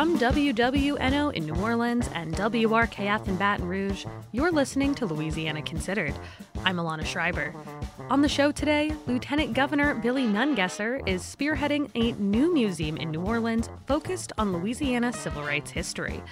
[0.00, 6.14] From WWNO in New Orleans and WRKF in Baton Rouge, you're listening to Louisiana Considered.
[6.64, 7.54] I'm Alana Schreiber.
[8.08, 13.20] On the show today, Lieutenant Governor Billy Nungesser is spearheading a new museum in New
[13.20, 16.22] Orleans focused on Louisiana civil rights history.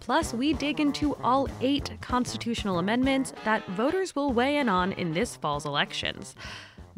[0.00, 5.12] Plus, we dig into all eight constitutional amendments that voters will weigh in on in
[5.12, 6.34] this fall's elections.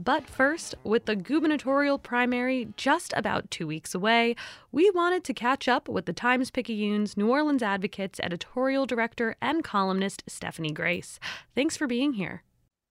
[0.03, 4.35] But first, with the gubernatorial primary just about two weeks away,
[4.73, 9.63] we wanted to catch up with the Times Picayune's New Orleans Advocate's editorial director and
[9.63, 11.21] columnist, Stephanie Grace.
[11.55, 12.43] Thanks for being here.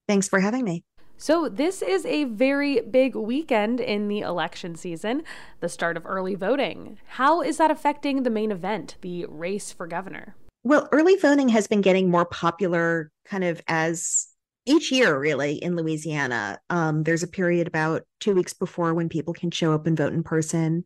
[0.07, 0.83] Thanks for having me.
[1.17, 5.23] So, this is a very big weekend in the election season,
[5.59, 6.97] the start of early voting.
[7.05, 10.37] How is that affecting the main event, the race for governor?
[10.63, 14.27] Well, early voting has been getting more popular kind of as
[14.65, 19.33] each year really in louisiana um, there's a period about two weeks before when people
[19.33, 20.83] can show up and vote in person.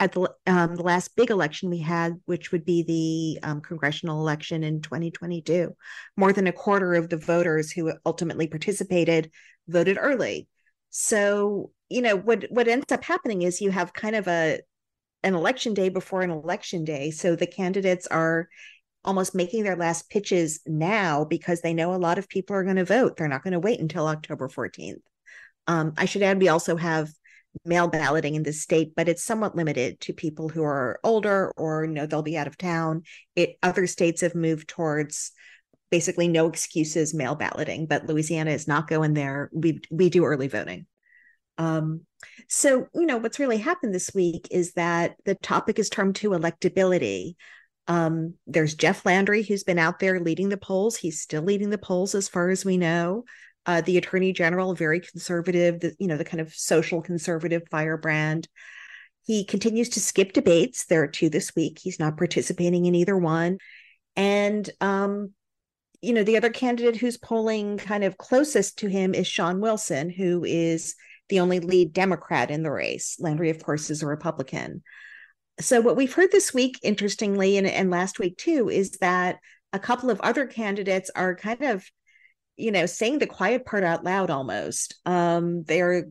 [0.00, 4.20] At the, um, the last big election we had which would be the um, congressional
[4.20, 5.72] election in 2022
[6.16, 9.30] more than a quarter of the voters who ultimately participated
[9.68, 10.48] voted early.
[10.90, 14.60] So you know what what ends up happening is you have kind of a
[15.22, 17.10] an election day before an election day.
[17.10, 18.48] So the candidates are
[19.04, 22.76] almost making their last pitches now because they know a lot of people are going
[22.76, 23.16] to vote.
[23.16, 25.00] They're not going to wait until October 14th.
[25.66, 27.10] Um, I should add, we also have
[27.64, 31.86] mail balloting in the state, but it's somewhat limited to people who are older or
[31.86, 33.02] know they'll be out of town.
[33.36, 35.32] It other states have moved towards
[35.90, 39.50] basically no excuses mail balloting, but Louisiana is not going there.
[39.52, 40.86] We we do early voting.
[41.56, 42.00] Um,
[42.48, 46.30] so you know what's really happened this week is that the topic is termed to
[46.30, 47.36] electability.
[47.86, 50.96] Um, there's Jeff Landry, who's been out there leading the polls.
[50.96, 53.24] He's still leading the polls as far as we know.
[53.66, 58.48] Uh, the attorney general, very conservative, the, you know, the kind of social conservative firebrand.
[59.24, 60.84] He continues to skip debates.
[60.84, 61.78] There are two this week.
[61.78, 63.58] He's not participating in either one.
[64.16, 65.32] And, um,
[66.02, 70.10] you know, the other candidate who's polling kind of closest to him is Shawn Wilson,
[70.10, 70.94] who is
[71.30, 73.16] the only lead Democrat in the race.
[73.18, 74.82] Landry, of course, is a Republican
[75.60, 79.38] so what we've heard this week interestingly and, and last week too is that
[79.72, 81.84] a couple of other candidates are kind of
[82.56, 84.96] you know saying the quiet part out loud almost.
[85.06, 86.06] Um they're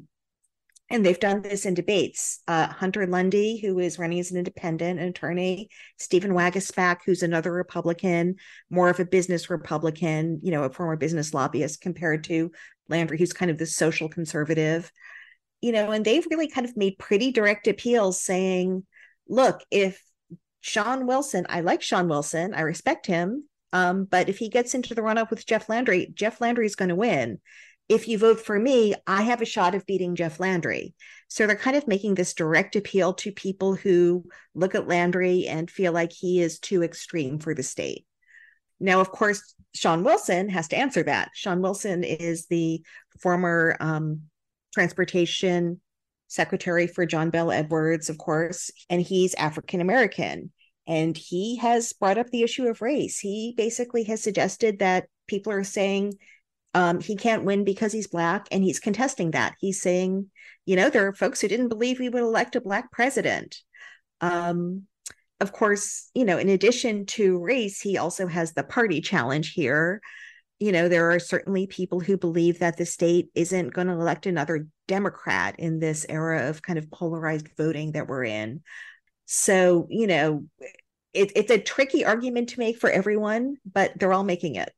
[0.90, 2.42] and they've done this in debates.
[2.48, 7.52] Uh, hunter lundy who is running as an independent an attorney stephen waguespack who's another
[7.52, 8.36] republican
[8.70, 12.52] more of a business republican you know a former business lobbyist compared to
[12.90, 14.92] landry who's kind of the social conservative.
[15.62, 18.86] You know and they've really kind of made pretty direct appeals saying
[19.28, 20.02] look, if
[20.62, 24.94] Shawn Wilson, I like Shawn Wilson, I respect him, um, but if he gets into
[24.94, 27.40] the runoff with Jeff Landry, Jeff Landry is going to win.
[27.90, 30.94] If you vote for me, I have a shot of beating Jeff Landry.
[31.28, 35.70] So they're kind of making this direct appeal to people who look at Landry and
[35.70, 38.06] feel like he is too extreme for the state.
[38.80, 41.32] Now, of course, Shawn Wilson has to answer that.
[41.34, 42.84] Shawn Wilson is the
[43.20, 44.22] former um,
[44.74, 45.82] transportation
[46.34, 50.52] secretary for John Bell Edwards, of course, and he's African American.
[50.88, 53.20] And he has brought up the issue of race.
[53.20, 56.16] He basically has suggested that people are saying
[56.74, 59.56] um, he can't win because he's black, and he's contesting that.
[59.60, 60.32] He's saying,
[60.66, 63.58] you know, there are folks who didn't believe we would elect a black president.
[64.22, 64.88] Um,
[65.40, 70.02] of course, you know, in addition to race, he also has the party challenge here
[70.64, 74.26] you know, there are certainly people who believe that the state isn't going to elect
[74.26, 78.62] another Democrat in this era of kind of polarized voting that we're in.
[79.26, 80.46] So, you know,
[81.14, 84.72] it, it's a tricky argument to make for everyone, but they're all making it.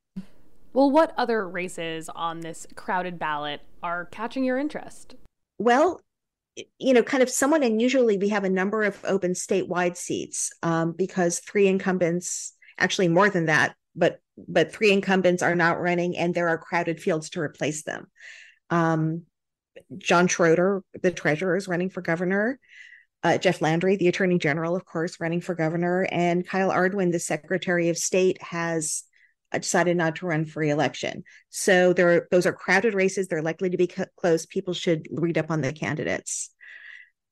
[0.74, 5.14] Well, what other races on this crowded ballot are catching your interest?
[5.60, 6.02] Well,
[6.80, 10.94] you know, kind of somewhat unusually, we have a number of open statewide seats um,
[10.94, 16.34] because three incumbents, actually more than that, but but three incumbents are not running and
[16.34, 18.08] there are crowded fields to replace them.
[18.70, 19.24] Um,
[19.98, 22.60] John Schroder, the treasurer, is running for governor.
[23.24, 26.08] Uh, Jeff Landry, the attorney general, of course, running for governor.
[26.12, 29.04] And Kyle Ardoin, the secretary of state, has
[29.52, 31.24] decided not to run for reelection.
[31.50, 33.28] So there are, those are crowded races.
[33.28, 34.46] They're likely to be close.
[34.46, 36.52] People should read up on the candidates.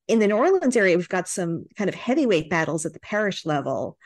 [0.07, 3.45] In the New Orleans area, we've got some kind of heavyweight battles at the parish
[3.45, 3.97] level.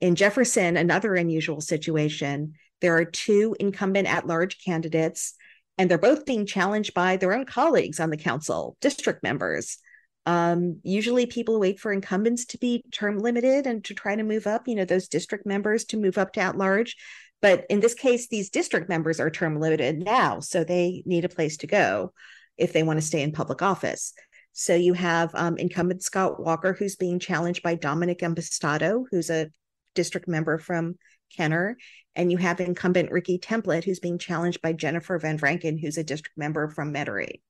[0.00, 5.34] In Jefferson, another unusual situation, there are two incumbent at large candidates,
[5.76, 9.78] and they're both being challenged by their own colleagues on the council, district members.
[10.26, 14.46] Um, usually people wait for incumbents to be term limited and to try to move
[14.46, 16.96] up, you know, those district members to move up to at large.
[17.42, 21.30] But in this case, these district members are term limited now, so they need a
[21.30, 22.12] place to go
[22.58, 24.12] if they want to stay in public office.
[24.52, 29.50] So you have um, incumbent Scott Walker, who's being challenged by Dominic Impastato, who's a
[29.94, 30.96] district member from
[31.36, 31.76] Kenner.
[32.16, 36.04] And you have incumbent Ricky Templet, who's being challenged by Jennifer Van Vranken, who's a
[36.04, 37.40] district member from Metairie.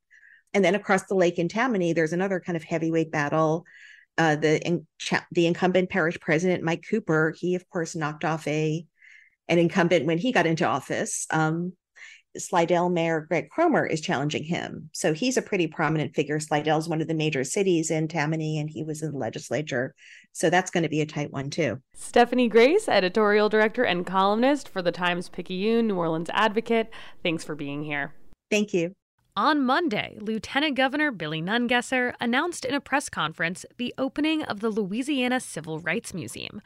[0.52, 3.64] And then across the lake in Tammany, there's another kind of heavyweight battle.
[4.18, 4.86] Uh, the in,
[5.32, 8.84] the incumbent parish president Mike Cooper, he of course knocked off a
[9.48, 11.26] an incumbent when he got into office.
[11.30, 11.72] Um,
[12.36, 14.90] Slidell Mayor Greg Cromer is challenging him.
[14.92, 16.38] So he's a pretty prominent figure.
[16.38, 19.94] Slidell's one of the major cities in Tammany, and he was in the legislature.
[20.32, 21.80] So that's going to be a tight one, too.
[21.94, 26.90] Stephanie Grace, editorial director and columnist for the Times Picayune New Orleans Advocate.
[27.22, 28.14] Thanks for being here.
[28.50, 28.94] Thank you.
[29.36, 34.70] On Monday, Lieutenant Governor Billy Nungesser announced in a press conference the opening of the
[34.70, 36.60] Louisiana Civil Rights Museum.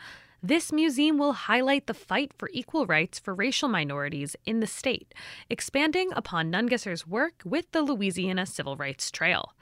[0.47, 5.15] This museum will highlight the fight for equal rights for racial minorities in the state,
[5.49, 9.55] expanding upon Nungesser's work with the Louisiana Civil Rights Trail.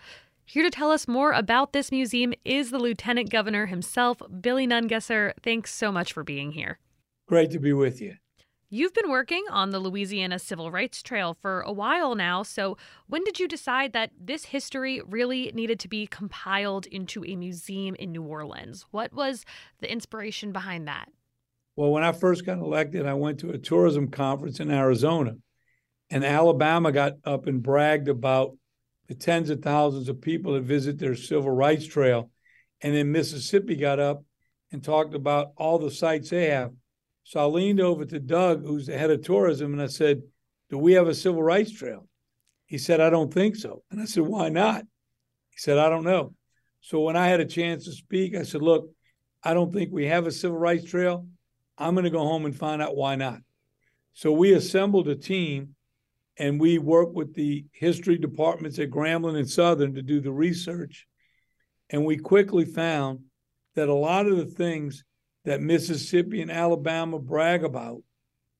[0.44, 5.34] Here to tell us more about this museum is the Lieutenant Governor himself, Billy Nungesser.
[5.40, 6.80] Thanks so much for being here.
[7.28, 8.16] Great to be with you.
[8.74, 12.42] You've been working on the Louisiana Civil Rights Trail for a while now.
[12.42, 17.36] So, when did you decide that this history really needed to be compiled into a
[17.36, 18.86] museum in New Orleans?
[18.90, 19.44] What was
[19.80, 21.10] the inspiration behind that?
[21.76, 25.34] Well, when I first got elected, I went to a tourism conference in Arizona,
[26.08, 28.56] and Alabama got up and bragged about
[29.06, 32.30] the tens of thousands of people that visit their civil rights trail.
[32.80, 34.24] And then Mississippi got up
[34.72, 36.72] and talked about all the sites they have.
[37.24, 40.22] So I leaned over to Doug, who's the head of tourism, and I said,
[40.70, 42.08] Do we have a civil rights trail?
[42.66, 43.82] He said, I don't think so.
[43.90, 44.82] And I said, Why not?
[45.50, 46.34] He said, I don't know.
[46.80, 48.90] So when I had a chance to speak, I said, Look,
[49.42, 51.26] I don't think we have a civil rights trail.
[51.78, 53.40] I'm going to go home and find out why not.
[54.14, 55.74] So we assembled a team
[56.36, 61.06] and we worked with the history departments at Grambling and Southern to do the research.
[61.90, 63.20] And we quickly found
[63.74, 65.04] that a lot of the things
[65.44, 68.02] that Mississippi and Alabama brag about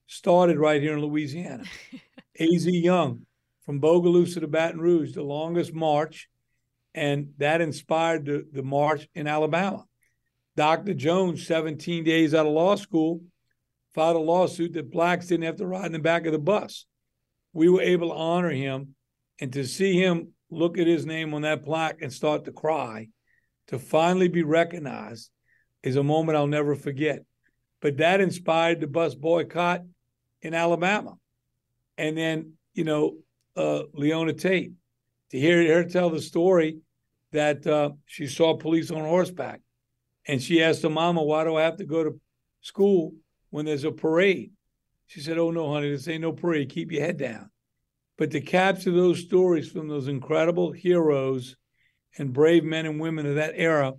[0.06, 1.64] started right here in Louisiana.
[2.38, 2.70] A.Z.
[2.70, 3.26] Young
[3.64, 6.29] from Bogalusa to Baton Rouge, the longest march,
[6.94, 9.84] and that inspired the, the march in Alabama.
[10.56, 10.94] Dr.
[10.94, 13.23] Jones, 17 days out of law school,
[13.94, 16.87] filed a lawsuit that blacks didn't have to ride in the back of the bus.
[17.52, 18.94] We were able to honor him
[19.40, 23.08] and to see him look at his name on that plaque and start to cry,
[23.69, 25.31] to finally be recognized
[25.82, 27.25] is a moment I'll never forget.
[27.81, 29.82] But that inspired the bus boycott
[30.40, 31.17] in Alabama.
[31.99, 33.17] And then, you know,
[33.56, 34.73] uh, Leona Tate,
[35.31, 36.79] to hear her tell the story
[37.32, 39.61] that uh, she saw police on horseback.
[40.26, 42.20] And she asked her mama, Why do I have to go to
[42.61, 43.14] school
[43.50, 44.52] when there's a parade?
[45.06, 46.70] She said, Oh, no, honey, this ain't no parade.
[46.70, 47.50] Keep your head down.
[48.19, 51.56] But to capture those stories from those incredible heroes
[52.19, 53.94] and brave men and women of that era,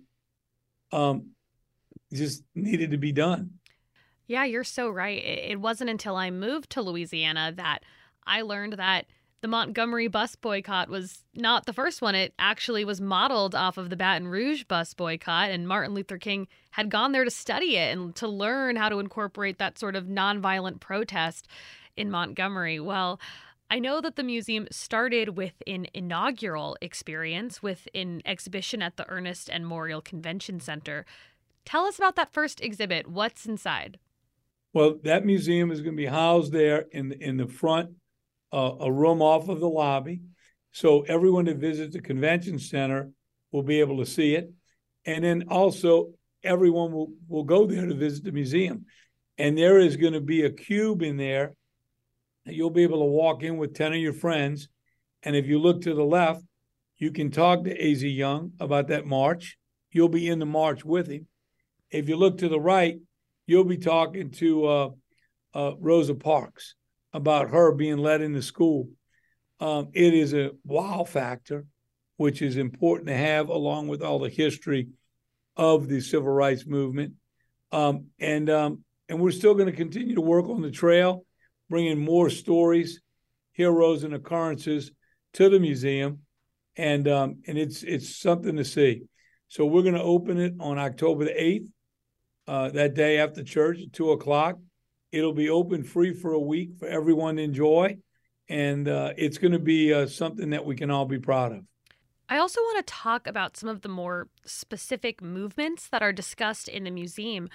[0.92, 1.32] um,
[2.14, 3.60] just needed to be done.
[4.28, 5.24] Yeah, you're so right.
[5.24, 7.80] It wasn't until I moved to Louisiana that
[8.26, 9.06] I learned that
[9.42, 12.16] the Montgomery bus boycott was not the first one.
[12.16, 16.48] It actually was modeled off of the Baton Rouge bus boycott, and Martin Luther King
[16.72, 20.06] had gone there to study it and to learn how to incorporate that sort of
[20.06, 21.50] nonviolent protest
[21.98, 22.80] in Montgomery.
[22.80, 23.20] Well,
[23.70, 29.10] I know that the museum started with an inaugural experience with an exhibition at the
[29.10, 29.66] Ernest N.
[29.66, 31.06] Morial Convention Center.
[31.66, 33.08] Tell us about that first exhibit.
[33.08, 34.00] What's inside?
[34.74, 37.92] Well, that museum is going to be housed there in the, in the front,
[38.52, 40.22] uh, a room off of the lobby.
[40.72, 43.12] So everyone that visits the convention center
[43.52, 44.52] will be able to see it.
[45.06, 48.86] And then also, everyone will, will go there to visit the museum.
[49.38, 51.54] And there is going to be a cube in there
[52.46, 54.68] you'll be able to walk in with 10 of your friends.
[55.24, 56.44] And if you look to the left,
[56.98, 58.08] you can talk to A.Z.
[58.08, 59.58] Young about that march.
[59.92, 61.28] You'll be in the march with him.
[61.94, 62.98] If you look to the right,
[63.46, 64.90] you'll be talking to uh,
[65.54, 66.74] uh, Rosa Parks
[67.14, 68.90] about her being led into school.
[69.60, 71.68] Um, it is a wow factor,
[72.18, 74.88] which is important to have along with all the history
[75.56, 77.14] of the civil rights movement.
[77.72, 81.26] Um, and um, and we're still going to continue to work on the trail,
[81.70, 83.02] bringing more stories,
[83.52, 84.92] heroes, and occurrences
[85.34, 86.20] to the museum,
[86.76, 89.04] and um, and it's it's something to see.
[89.48, 91.70] So we're going to open it on October the eighth
[92.48, 94.58] uh, that day after church at two o'clock.
[95.12, 97.98] It'll be open free for a week for everyone to enjoy,
[98.50, 101.64] and uh, it's going to be uh, something that we can all be proud of.
[102.30, 106.68] I also want to talk about some of the more specific movements that are discussed
[106.68, 107.50] in the museum.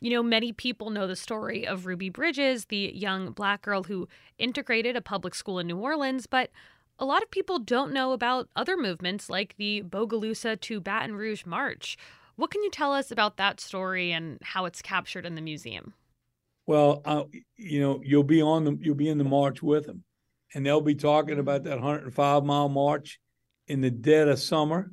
[0.00, 4.08] You know, many people know the story of Ruby Bridges, the young black girl who
[4.38, 6.50] integrated a public school in New Orleans, but
[6.98, 11.44] A lot of people don't know about other movements like the Bogalusa to Baton Rouge
[11.44, 11.96] March.
[12.36, 15.94] What can you tell us about that story and how it's captured in the museum?
[16.66, 17.24] Well, uh,
[17.56, 20.02] you know, you'll be on the you'll be in the march with them,
[20.54, 23.20] and they'll be talking about that 105 mile march
[23.68, 24.90] in the dead of summer.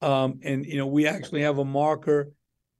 [0.00, 2.32] Um, and you know, we actually have a marker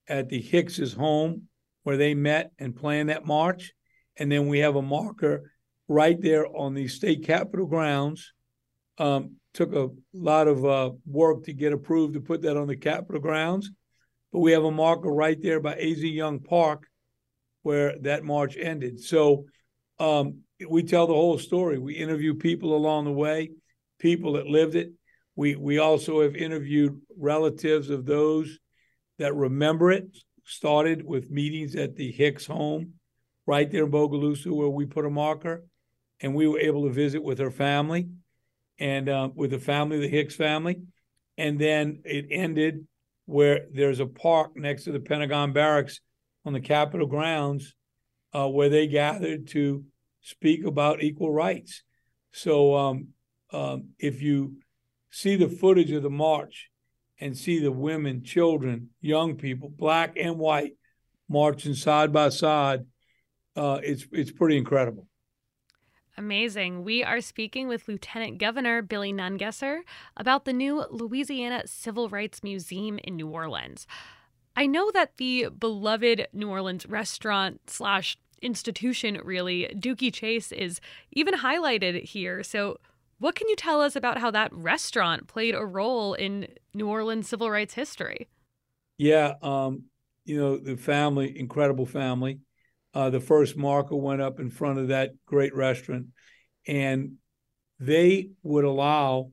[0.08, 1.48] at the Hicks's home
[1.82, 3.72] where they met and planned that march,
[4.16, 5.52] and then we have a marker
[5.88, 8.32] right there on the state capitol grounds.
[8.98, 12.76] Um, took a lot of uh, work to get approved to put that on the
[12.76, 13.70] capitol grounds,
[14.32, 16.08] but we have a marker right there by A.Z.
[16.08, 16.88] Young Park
[17.62, 19.00] where that march ended.
[19.00, 19.46] So
[19.98, 21.78] um, we tell the whole story.
[21.78, 23.50] We interview people along the way,
[23.98, 24.92] people that lived it.
[25.34, 28.58] We we also have interviewed relatives of those
[29.18, 30.08] that remember it.
[30.44, 32.94] Started with meetings at the Hicks home,
[33.46, 35.64] right there in Bogalusa, where we put a marker,
[36.20, 38.08] and we were able to visit with her family,
[38.80, 40.82] and uh, with the family, of the Hicks family,
[41.38, 42.86] and then it ended
[43.26, 46.00] where there's a park next to the Pentagon Barracks
[46.44, 47.74] on the Capitol grounds
[48.32, 49.84] uh, where they gathered to
[50.22, 51.82] speak about equal rights.
[52.32, 53.08] So um,
[53.52, 54.56] um, if you
[55.10, 56.70] see the footage of the march
[57.20, 60.72] and see the women, children, young people, black and white,
[61.28, 62.80] marching side by side,
[63.54, 65.06] uh, it's it's pretty incredible.
[66.18, 66.84] Amazing.
[66.84, 69.80] We are speaking with Lieutenant Governor Billy Nungesser
[70.16, 73.86] about the new Louisiana Civil Rights Museum in New Orleans.
[74.54, 80.80] I know that the beloved New Orleans restaurant slash institution, really, Dooky Chase, is
[81.12, 82.42] even highlighted here.
[82.42, 82.78] So,
[83.18, 87.28] what can you tell us about how that restaurant played a role in New Orleans
[87.28, 88.28] civil rights history?
[88.98, 89.84] Yeah, um,
[90.24, 92.40] you know, the family, incredible family.
[92.94, 96.06] Uh, the first marker went up in front of that great restaurant,
[96.66, 97.14] and
[97.78, 99.30] they would allow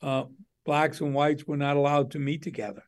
[0.00, 0.24] uh,
[0.64, 2.82] blacks and whites were not allowed to meet together.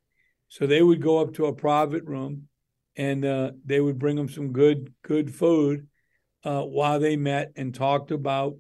[0.49, 2.49] So they would go up to a private room,
[2.97, 5.89] and uh, they would bring them some good good food
[6.45, 8.57] uh, while they met and talked about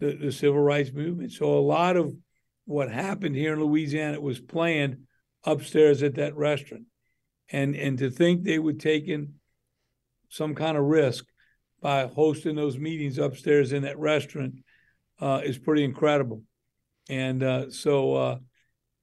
[0.00, 1.32] the, the civil rights movement.
[1.32, 2.14] So a lot of
[2.64, 4.98] what happened here in Louisiana was planned
[5.44, 6.84] upstairs at that restaurant,
[7.50, 9.34] and and to think they would taken
[10.28, 11.24] some kind of risk
[11.80, 14.54] by hosting those meetings upstairs in that restaurant
[15.20, 16.42] uh, is pretty incredible.
[17.08, 18.38] And uh, so uh,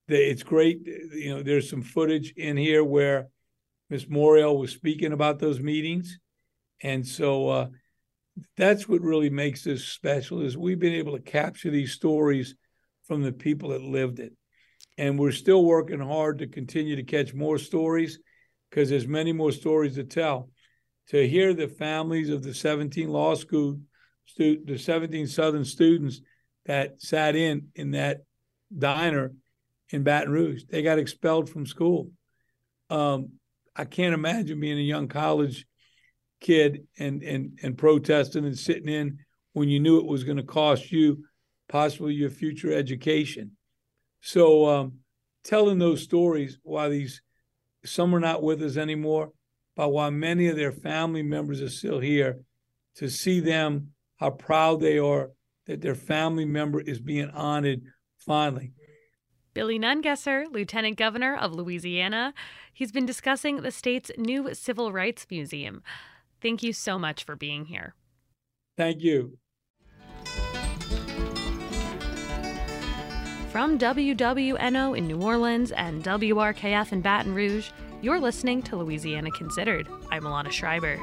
[0.08, 0.86] it's great.
[0.86, 3.28] You know, there's some footage in here where
[3.90, 6.20] Miss Morial was speaking about those meetings,
[6.82, 7.68] and so uh,
[8.58, 10.42] that's what really makes this special.
[10.42, 12.56] Is we've been able to capture these stories
[13.08, 14.34] from the people that lived it,
[14.98, 18.20] and we're still working hard to continue to catch more stories
[18.70, 20.50] because there's many more stories to tell.
[21.10, 23.80] To hear the families of the 17 law school
[24.38, 26.22] the 17 Southern students
[26.66, 28.24] that sat in in that
[28.76, 29.34] diner
[29.90, 30.64] in Baton Rouge.
[30.70, 32.10] They got expelled from school.
[32.90, 33.34] Um,
[33.76, 35.66] I can't imagine being a young college
[36.42, 39.20] kid and and and protesting and sitting in
[39.54, 41.24] when you knew it was going to cost you
[41.70, 43.52] possibly your future education.
[44.22, 44.94] So um,
[45.44, 47.22] telling those stories while these
[47.86, 49.32] some are not with us anymore,
[49.76, 52.40] but while many of their family members are still here,
[52.96, 55.32] to see them how proud they are
[55.66, 57.82] that their family member is being honored
[58.18, 58.72] finally.
[59.54, 62.34] Billy Nungesser, Lieutenant Governor of Louisiana.
[62.74, 65.82] He's been discussing the state's new Civil Rights Museum.
[66.42, 67.96] Thank you so much for being here.
[68.78, 69.38] Thank you.
[73.56, 77.70] From WWNO in New Orleans and WRKF in Baton Rouge,
[78.02, 79.88] you're listening to Louisiana Considered.
[80.12, 80.98] I'm Alana Schreiber.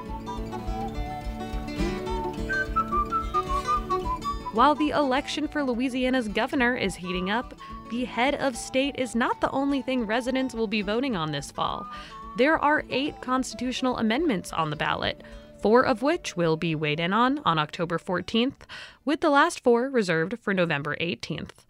[4.52, 7.54] While the election for Louisiana's governor is heating up,
[7.90, 11.50] the head of state is not the only thing residents will be voting on this
[11.50, 11.86] fall.
[12.36, 15.22] There are eight constitutional amendments on the ballot,
[15.62, 18.66] four of which will be weighed in on on October 14th,
[19.06, 21.64] with the last four reserved for November 18th.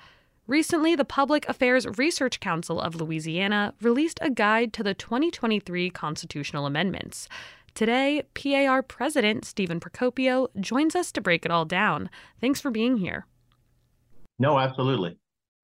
[0.52, 6.66] Recently, the Public Affairs Research Council of Louisiana released a guide to the 2023 constitutional
[6.66, 7.26] amendments.
[7.72, 12.10] Today, PAR President Steven Procopio joins us to break it all down.
[12.38, 13.26] Thanks for being here.
[14.38, 15.16] No, absolutely.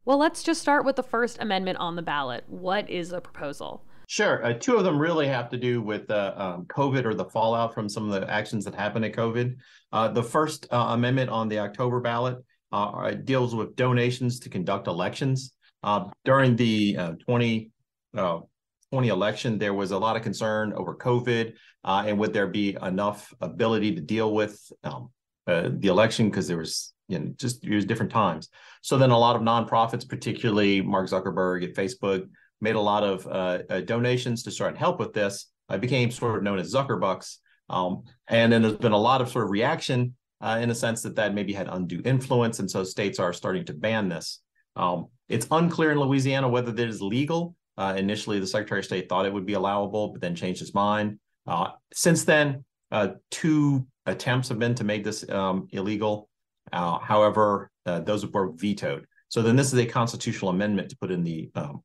[0.06, 2.44] Well, let's just start with the First Amendment on the ballot.
[2.46, 3.84] What is the proposal?
[4.06, 4.42] Sure.
[4.42, 7.74] Uh, two of them really have to do with uh, um, COVID or the fallout
[7.74, 9.54] from some of the actions that happened at COVID.
[9.92, 14.86] Uh, the First uh, Amendment on the October ballot uh, deals with donations to conduct
[14.86, 15.52] elections.
[15.82, 16.96] Uh, during the
[17.26, 17.70] 20,
[18.14, 23.32] 20 election, there was a lot of concern over COVID and would there be enough
[23.40, 25.10] ability to deal with um,
[25.46, 28.48] the election because there was you know, just use different times.
[28.82, 32.28] So then a lot of nonprofits, particularly Mark Zuckerberg at Facebook,
[32.60, 35.50] made a lot of uh, uh, donations to start and help with this.
[35.68, 37.38] I became sort of known as Zuckerbucks.
[37.70, 41.02] Um, and then there's been a lot of sort of reaction uh, in a sense
[41.02, 42.58] that that maybe had undue influence.
[42.58, 44.40] And so states are starting to ban this.
[44.76, 47.56] Um, it's unclear in Louisiana whether that is legal.
[47.76, 50.74] Uh, initially, the Secretary of State thought it would be allowable, but then changed his
[50.74, 51.18] mind.
[51.46, 56.28] Uh, since then, uh, two attempts have been to make this um, illegal.
[56.72, 59.06] Uh, however, uh, those were vetoed.
[59.28, 61.82] So then, this is a constitutional amendment to put in the um,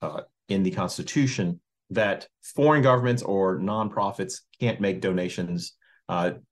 [0.00, 5.74] uh, in the Constitution that foreign governments or nonprofits can't make donations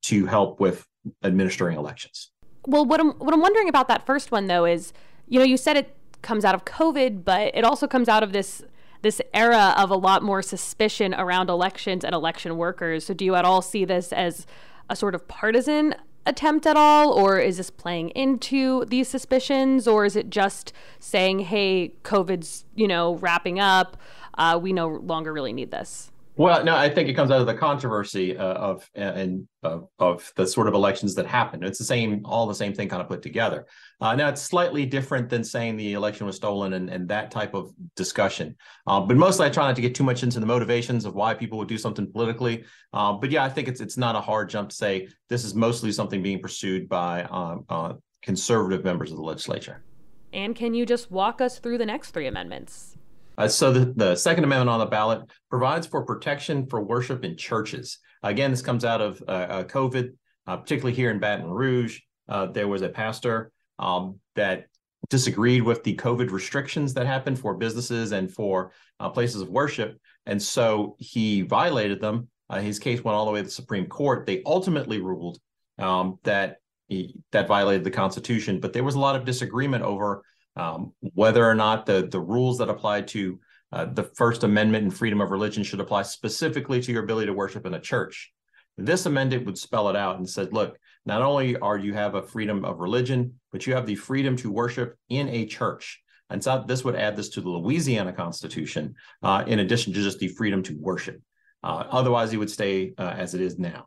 [0.02, 0.86] to help with
[1.22, 2.30] administering elections.
[2.66, 4.92] Well, what I'm what I'm wondering about that first one though is,
[5.28, 8.32] you know, you said it comes out of COVID, but it also comes out of
[8.32, 8.62] this
[9.02, 13.06] this era of a lot more suspicion around elections and election workers.
[13.06, 14.46] So do you at all see this as
[14.88, 15.94] a sort of partisan
[16.24, 21.40] attempt at all or is this playing into these suspicions or is it just saying
[21.40, 23.96] hey covid's you know wrapping up
[24.38, 26.11] uh, we no longer really need this
[26.42, 30.32] well, no, I think it comes out of the controversy uh, of and of, of,
[30.34, 31.62] the sort of elections that happened.
[31.62, 33.66] It's the same, all the same thing, kind of put together.
[34.00, 37.54] Uh, now, it's slightly different than saying the election was stolen and, and that type
[37.54, 38.56] of discussion.
[38.88, 41.32] Uh, but mostly, I try not to get too much into the motivations of why
[41.32, 42.64] people would do something politically.
[42.92, 45.54] Uh, but yeah, I think it's it's not a hard jump to say this is
[45.54, 49.84] mostly something being pursued by um, uh, conservative members of the legislature.
[50.32, 52.96] And can you just walk us through the next three amendments?
[53.38, 57.36] Uh, so the, the Second Amendment on the ballot provides for protection for worship in
[57.36, 57.98] churches.
[58.22, 60.12] Again, this comes out of uh, uh COVID,
[60.46, 62.00] uh, particularly here in Baton Rouge.
[62.28, 64.66] Uh, there was a pastor um, that
[65.08, 69.98] disagreed with the COVID restrictions that happened for businesses and for uh, places of worship,
[70.26, 72.28] and so he violated them.
[72.60, 74.26] his case went all the way to the Supreme Court.
[74.26, 75.38] They ultimately ruled
[75.78, 80.22] um, that he, that violated the Constitution, but there was a lot of disagreement over
[80.56, 83.40] um, whether or not the the rules that apply to
[83.72, 87.32] uh, the First Amendment and freedom of religion should apply specifically to your ability to
[87.32, 88.32] worship in a church.
[88.76, 92.22] This amendment would spell it out and said, look, not only are you have a
[92.22, 96.00] freedom of religion, but you have the freedom to worship in a church.
[96.30, 100.18] And so this would add this to the Louisiana Constitution, uh, in addition to just
[100.18, 101.20] the freedom to worship.
[101.62, 103.86] Uh, otherwise, it would stay uh, as it is now.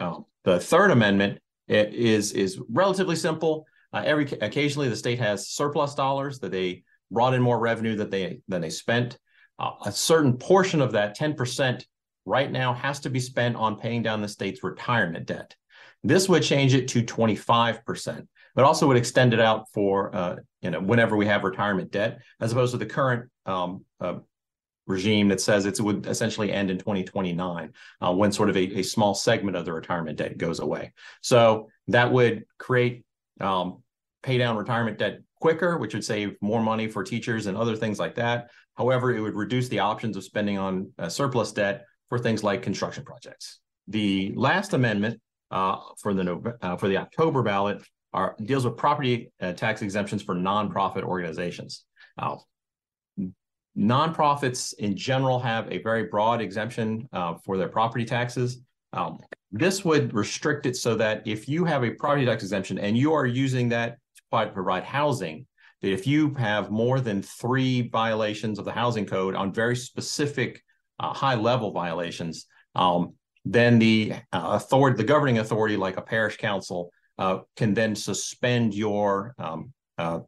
[0.00, 3.66] Um, the Third Amendment is is relatively simple.
[3.94, 8.10] Uh, every occasionally, the state has surplus dollars that they brought in more revenue that
[8.10, 9.18] they than they spent.
[9.56, 11.86] Uh, a certain portion of that, ten percent,
[12.24, 15.54] right now has to be spent on paying down the state's retirement debt.
[16.02, 20.14] This would change it to twenty five percent, but also would extend it out for
[20.14, 24.16] uh, you know whenever we have retirement debt, as opposed to the current um, uh,
[24.86, 28.82] regime that says it would essentially end in 2029 uh, when sort of a, a,
[28.82, 30.92] small segment of the retirement debt goes away.
[31.22, 33.04] So that would create
[33.40, 33.82] um,
[34.22, 37.98] pay down retirement debt quicker, which would save more money for teachers and other things
[37.98, 38.50] like that.
[38.76, 42.62] However, it would reduce the options of spending on uh, surplus debt for things like
[42.62, 43.60] construction projects.
[43.88, 45.20] The last amendment
[45.50, 50.22] uh, for the uh, for the October ballot are, deals with property uh, tax exemptions
[50.22, 51.84] for nonprofit organizations.
[53.76, 58.60] nonprofits in general have a very broad exemption uh, for their property taxes.
[58.92, 59.18] Um,
[59.54, 63.12] this would restrict it so that if you have a property tax exemption and you
[63.12, 63.98] are using that
[64.32, 65.46] to provide housing,
[65.80, 70.60] that if you have more than three violations of the housing code on very specific
[70.98, 73.14] uh, high level violations, um,
[73.44, 78.74] then the uh, authority, the governing authority, like a parish council, uh, can then suspend
[78.74, 80.18] your um, uh,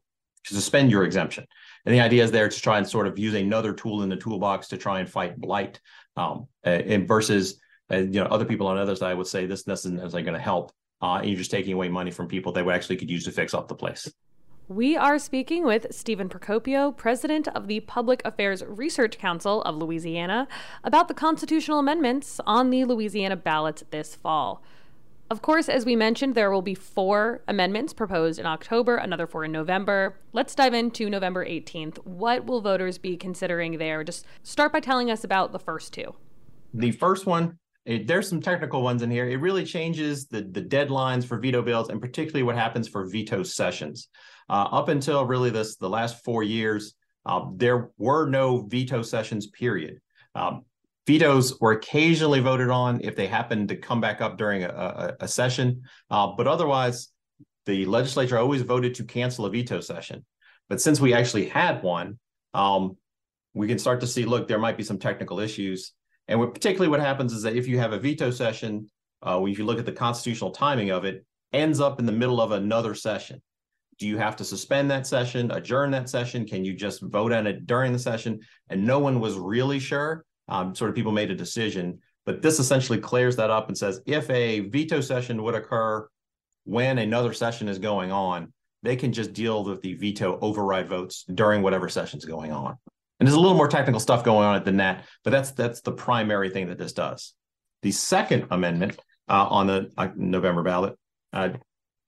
[0.44, 1.44] suspend your exemption.
[1.84, 4.16] And the idea is there to try and sort of use another tool in the
[4.16, 5.80] toolbox to try and fight blight.
[6.16, 7.60] Um, and versus
[7.90, 10.35] uh, you know other people on the other side would say this, isn't necessarily going
[10.35, 10.72] to help
[11.03, 13.33] uh, and you're just taking away money from people that we actually could use to
[13.33, 14.11] fix up the place.
[14.68, 20.49] We are speaking with Steven Procopio, president of the Public Affairs Research Council of Louisiana,
[20.83, 24.62] about the constitutional amendments on the Louisiana ballot this fall.
[25.31, 29.44] Of course, as we mentioned, there will be four amendments proposed in October, another four
[29.44, 30.16] in November.
[30.33, 31.99] Let's dive into November 18th.
[32.05, 34.03] What will voters be considering there?
[34.03, 36.14] Just start by telling us about the first two.
[36.75, 39.29] The first one it, there's some technical ones in here.
[39.29, 43.42] It really changes the, the deadlines for veto bills and particularly what happens for veto
[43.42, 44.09] sessions.
[44.51, 46.94] Uh, up until really this the last four years,
[47.25, 50.01] uh, there were no veto sessions, period.
[50.35, 50.64] Um,
[51.07, 55.25] vetoes were occasionally voted on if they happened to come back up during a, a,
[55.25, 57.09] a session, uh, but otherwise,
[57.66, 60.25] the legislature always voted to cancel a veto session.
[60.68, 62.18] But since we actually had one,
[62.55, 62.96] um,
[63.55, 65.92] we can start to see, look, there might be some technical issues
[66.28, 68.88] and what, particularly what happens is that if you have a veto session,
[69.26, 72.40] uh, if you look at the constitutional timing of it, ends up in the middle
[72.40, 73.40] of another session.
[73.98, 76.44] Do you have to suspend that session, adjourn that session?
[76.46, 78.40] Can you just vote on it during the session?
[78.68, 80.24] And no one was really sure.
[80.48, 84.00] Um, sort of people made a decision, but this essentially clears that up and says
[84.06, 86.06] if a veto session would occur
[86.64, 91.24] when another session is going on, they can just deal with the veto override votes
[91.34, 92.76] during whatever session's going on.
[93.18, 95.81] And there's a little more technical stuff going on at than that, but that's that's
[95.81, 97.35] the primary thing that this does.
[97.83, 98.98] The second amendment
[99.29, 100.98] uh, on the uh, November ballot
[101.33, 101.50] uh,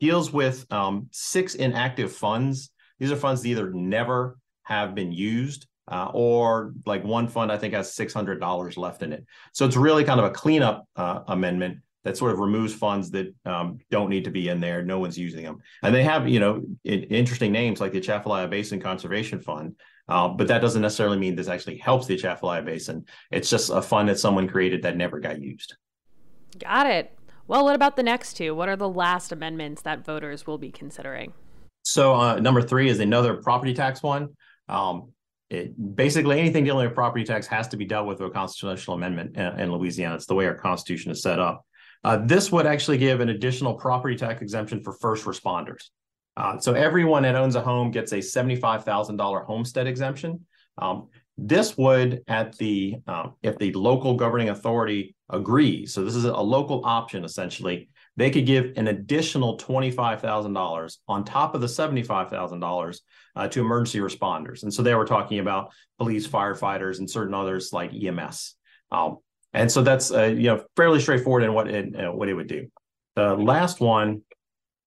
[0.01, 2.71] deals with um, six inactive funds.
[2.99, 7.57] These are funds that either never have been used uh, or like one fund I
[7.57, 9.25] think has six hundred dollars left in it.
[9.53, 13.35] So it's really kind of a cleanup uh, amendment that sort of removes funds that
[13.45, 14.83] um, don't need to be in there.
[14.83, 18.81] No one's using them, and they have you know interesting names like the Atchafalaya Basin
[18.81, 19.77] Conservation Fund.
[20.09, 23.05] Uh, but that doesn't necessarily mean this actually helps the Atchafalaya Basin.
[23.31, 25.77] It's just a fund that someone created that never got used.
[26.59, 27.15] Got it.
[27.47, 28.55] Well, what about the next two?
[28.55, 31.33] What are the last amendments that voters will be considering?
[31.83, 34.31] So, uh, number three is another property tax one.
[34.69, 35.13] Um,
[35.51, 38.97] it, basically, anything dealing with property tax has to be dealt with with a constitutional
[38.97, 40.15] amendment in, in Louisiana.
[40.15, 41.65] It's the way our constitution is set up.
[42.05, 45.89] Uh, this would actually give an additional property tax exemption for first responders.
[46.37, 50.47] Uh, so everyone that owns a home gets a $75,000 homestead exemption.
[50.79, 56.25] Um, this would, at the uh, if the local governing authority agrees, so this is
[56.25, 62.99] a local option essentially, they could give an additional $25,000 on top of the $75,000
[63.37, 64.65] uh, to emergency responders.
[64.65, 68.57] And so they were talking about police, firefighters, and certain others like EMS.
[68.91, 69.19] Um,
[69.53, 72.49] and so that's uh, you know fairly straightforward in what it uh, what it would
[72.49, 72.69] do.
[73.17, 74.23] The last one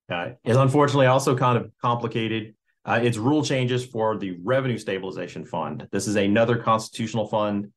[0.09, 2.55] uh, is unfortunately also kind of complicated.
[2.83, 5.87] Uh, it's rule changes for the Revenue Stabilization Fund.
[5.91, 7.71] This is another constitutional fund.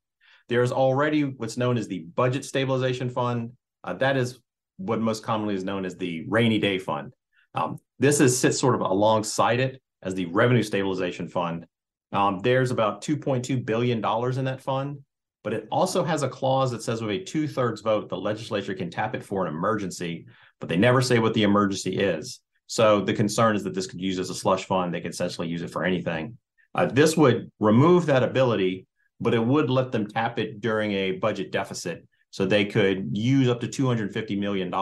[0.49, 3.53] There's already what's known as the Budget Stabilization Fund.
[3.83, 4.39] Uh, that is
[4.77, 7.13] what most commonly is known as the Rainy Day Fund.
[7.55, 11.67] Um, this is sits sort of alongside it as the Revenue Stabilization Fund.
[12.13, 14.99] Um, there's about 2.2 billion dollars in that fund
[15.45, 18.75] but it also has a clause that says with a two thirds vote, the legislature
[18.75, 20.27] can tap it for an emergency,
[20.59, 22.41] but they never say what the emergency is.
[22.67, 24.93] So the concern is that this could use as a slush fund.
[24.93, 26.39] They could essentially use it for anything.
[26.75, 28.87] Uh, this would remove that ability,
[29.21, 32.07] but it would let them tap it during a budget deficit.
[32.31, 34.73] So they could use up to $250 million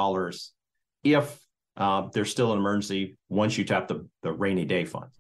[1.03, 1.39] if
[1.77, 5.11] uh, there's still an emergency once you tap the, the rainy day fund.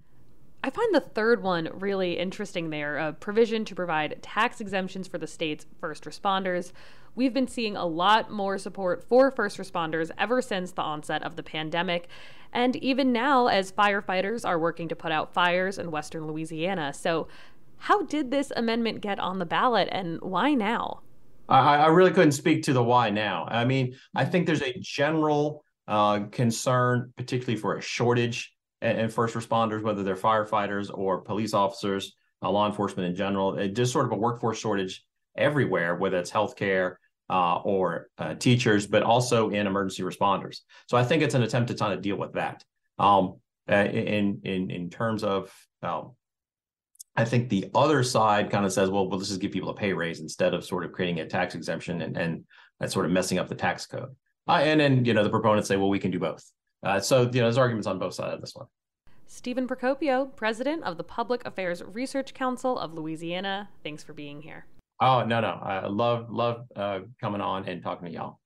[0.64, 5.18] I find the third one really interesting there a provision to provide tax exemptions for
[5.18, 6.72] the state's first responders.
[7.16, 11.34] We've been seeing a lot more support for first responders ever since the onset of
[11.34, 12.08] the pandemic,
[12.52, 16.92] and even now as firefighters are working to put out fires in western Louisiana.
[16.92, 17.26] So,
[17.78, 21.00] how did this amendment get on the ballot and why now?
[21.48, 23.48] I, I really couldn't speak to the why now.
[23.50, 28.51] I mean, I think there's a general uh, concern, particularly for a shortage
[28.82, 33.56] and, and first responders, whether they're firefighters or police officers, uh, law enforcement in general.
[33.58, 35.04] It just sort of a workforce shortage
[35.36, 36.96] everywhere, whether it's healthcare
[37.30, 40.58] uh, or uh, teachers, but also in emergency responders.
[40.88, 42.62] So I think it's an attempt to kind of deal with that.
[42.98, 43.36] Um,
[43.70, 46.12] uh, in in in terms of, um,
[47.16, 49.74] I think the other side kind of says, well, well, let's just give people a
[49.74, 53.38] pay raise instead of sort of creating a tax exemption and and sort of messing
[53.38, 54.16] up the tax code.
[54.48, 56.44] Uh, and then you know the proponents say, well, we can do both.
[56.82, 58.66] Uh, so, you know, there's arguments on both sides of this one.
[59.26, 63.70] Steven Procopio, president of the Public Affairs Research Council of Louisiana.
[63.82, 64.66] Thanks for being here.
[65.00, 65.58] Oh, no, no.
[65.62, 68.38] I love, love uh, coming on and talking to y'all.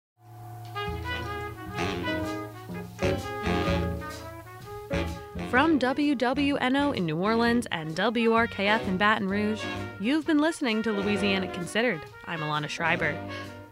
[5.50, 9.62] From WWNO in New Orleans and WRKF in Baton Rouge,
[10.00, 12.02] you've been listening to Louisiana Considered.
[12.26, 13.18] I'm Alana Schreiber.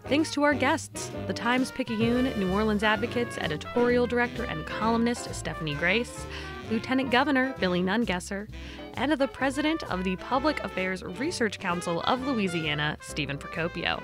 [0.06, 5.74] Thanks to our guests, the Times Picayune New Orleans Advocates editorial director and columnist Stephanie
[5.76, 6.26] Grace,
[6.70, 8.46] Lieutenant Governor Billy Nungesser,
[8.94, 14.02] and the president of the Public Affairs Research Council of Louisiana, Steven Procopio.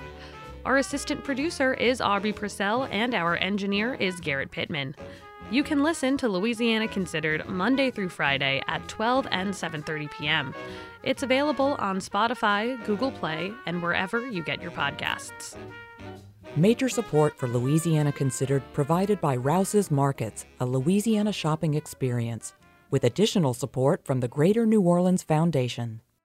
[0.65, 4.95] Our assistant producer is Aubry Procell, and our engineer is Garrett Pittman.
[5.51, 10.55] You can listen to Louisiana Considered Monday through Friday at 12 and 7:30 p.m.
[11.03, 15.57] It's available on Spotify, Google Play, and wherever you get your podcasts.
[16.57, 22.55] Major support for Louisiana Considered provided by Rouse's Markets, a Louisiana shopping experience,
[22.89, 26.01] with additional support from the Greater New Orleans Foundation.